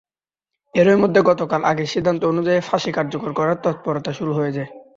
[0.73, 4.69] এরই মধ্যে গতকাল আগের সিদ্ধান্ত অনুযায়ী ফাঁসি কার্যকর করার তৎপরতা শুরু হয়ে যায়।